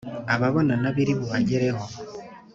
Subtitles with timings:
[0.33, 1.83] Ababona nabi iri bubagereho!